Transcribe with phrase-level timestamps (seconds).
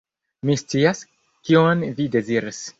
[0.49, 1.03] Mi scias,
[1.51, 2.63] kion vi deziras.